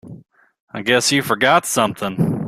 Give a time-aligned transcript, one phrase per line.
[0.73, 2.39] I guess you forgot something.